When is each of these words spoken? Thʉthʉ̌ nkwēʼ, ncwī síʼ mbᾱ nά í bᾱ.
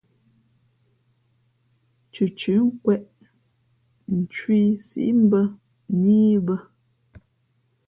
Thʉthʉ̌ 2.11 2.55
nkwēʼ, 2.67 3.03
ncwī 4.17 4.61
síʼ 4.87 5.09
mbᾱ 5.23 5.41
nά 5.99 6.11
í 6.33 6.37
bᾱ. 6.47 6.55